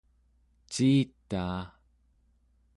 ciitaa 0.71 1.61